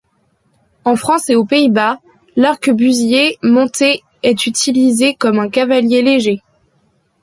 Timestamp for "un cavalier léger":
5.37-6.41